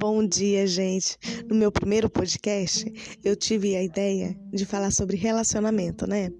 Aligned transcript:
Bom 0.00 0.26
dia, 0.26 0.66
gente. 0.66 1.18
No 1.46 1.54
meu 1.54 1.70
primeiro 1.70 2.08
podcast, 2.08 2.90
eu 3.22 3.36
tive 3.36 3.76
a 3.76 3.82
ideia 3.82 4.34
de 4.50 4.64
falar 4.64 4.90
sobre 4.92 5.14
relacionamento, 5.14 6.06
né? 6.06 6.30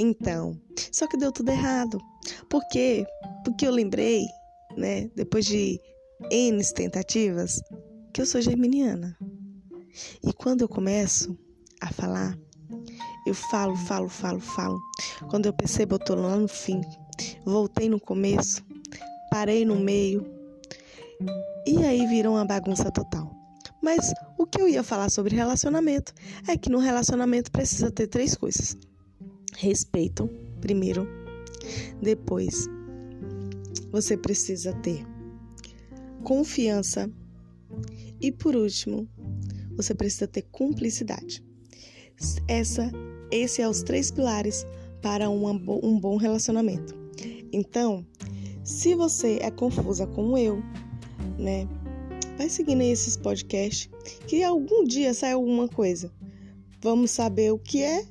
Então, 0.00 0.58
só 0.90 1.06
que 1.06 1.18
deu 1.18 1.30
tudo 1.30 1.50
errado. 1.50 2.00
Por 2.48 2.66
quê? 2.70 3.04
Porque 3.44 3.66
eu 3.66 3.70
lembrei, 3.70 4.24
né, 4.78 5.10
depois 5.14 5.44
de 5.44 5.78
N 6.30 6.58
tentativas, 6.72 7.60
que 8.14 8.22
eu 8.22 8.24
sou 8.24 8.40
germiniana. 8.40 9.14
E 10.24 10.32
quando 10.32 10.62
eu 10.62 10.68
começo 10.68 11.38
a 11.82 11.92
falar, 11.92 12.34
eu 13.26 13.34
falo, 13.34 13.76
falo, 13.76 14.08
falo, 14.08 14.40
falo. 14.40 14.80
Quando 15.28 15.44
eu 15.44 15.52
percebo, 15.52 15.96
eu 15.96 15.98
tô 15.98 16.14
lá 16.14 16.34
no 16.34 16.48
fim. 16.48 16.80
Voltei 17.44 17.90
no 17.90 18.00
começo, 18.00 18.64
parei 19.30 19.66
no 19.66 19.78
meio. 19.78 20.35
E 21.66 21.84
aí 21.84 22.06
virou 22.06 22.34
uma 22.34 22.44
bagunça 22.44 22.90
total. 22.90 23.34
Mas 23.82 24.12
o 24.38 24.46
que 24.46 24.60
eu 24.60 24.68
ia 24.68 24.82
falar 24.82 25.10
sobre 25.10 25.34
relacionamento 25.34 26.12
é 26.48 26.56
que 26.56 26.70
no 26.70 26.78
relacionamento 26.78 27.50
precisa 27.50 27.90
ter 27.90 28.06
três 28.06 28.34
coisas: 28.34 28.76
respeito, 29.56 30.28
primeiro. 30.60 31.06
Depois, 32.00 32.68
você 33.90 34.16
precisa 34.16 34.72
ter 34.74 35.06
confiança. 36.22 37.10
E 38.20 38.32
por 38.32 38.56
último, 38.56 39.08
você 39.76 39.94
precisa 39.94 40.26
ter 40.26 40.42
cumplicidade. 40.42 41.44
Essa, 42.48 42.90
esse 43.30 43.60
é 43.60 43.68
os 43.68 43.82
três 43.82 44.10
pilares 44.10 44.66
para 45.02 45.28
uma, 45.28 45.50
um 45.50 46.00
bom 46.00 46.16
relacionamento. 46.16 46.94
Então, 47.52 48.06
se 48.64 48.94
você 48.94 49.38
é 49.40 49.50
confusa 49.50 50.06
como 50.06 50.36
eu, 50.36 50.62
né? 51.38 51.68
Vai 52.36 52.48
seguindo 52.48 52.80
aí 52.82 52.90
esses 52.90 53.16
podcasts 53.16 53.88
que 54.26 54.42
algum 54.42 54.84
dia 54.84 55.14
sai 55.14 55.32
alguma 55.32 55.68
coisa. 55.68 56.12
Vamos 56.80 57.10
saber 57.10 57.52
o 57.52 57.58
que 57.58 57.82
é. 57.82 58.04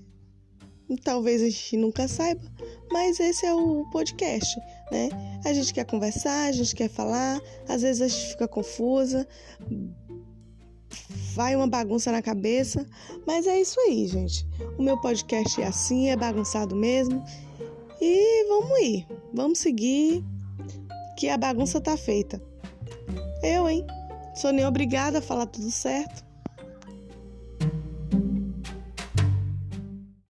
Talvez 1.03 1.41
a 1.41 1.45
gente 1.45 1.77
nunca 1.77 2.07
saiba, 2.07 2.43
mas 2.91 3.19
esse 3.19 3.43
é 3.43 3.53
o 3.53 3.89
podcast, 3.89 4.55
né? 4.91 5.09
A 5.43 5.51
gente 5.51 5.73
quer 5.73 5.83
conversar, 5.83 6.47
a 6.47 6.51
gente 6.51 6.75
quer 6.75 6.89
falar, 6.89 7.41
às 7.67 7.81
vezes 7.81 8.03
a 8.03 8.07
gente 8.07 8.29
fica 8.29 8.47
confusa, 8.47 9.27
vai 11.33 11.55
uma 11.55 11.67
bagunça 11.67 12.11
na 12.11 12.21
cabeça, 12.21 12.85
mas 13.25 13.47
é 13.47 13.59
isso 13.59 13.79
aí, 13.79 14.07
gente. 14.07 14.47
O 14.77 14.83
meu 14.83 14.99
podcast 15.01 15.59
é 15.59 15.65
assim, 15.65 16.09
é 16.09 16.15
bagunçado 16.15 16.75
mesmo. 16.75 17.23
E 17.99 18.47
vamos 18.47 18.79
ir, 18.81 19.07
vamos 19.33 19.59
seguir, 19.59 20.23
que 21.17 21.29
a 21.29 21.37
bagunça 21.37 21.81
tá 21.81 21.97
feita. 21.97 22.41
Eu, 23.45 23.69
hein? 23.69 23.85
Sou 24.33 24.51
nem 24.51 24.65
obrigada 24.65 25.19
a 25.19 25.21
falar 25.21 25.45
tudo 25.45 25.69
certo. 25.69 26.25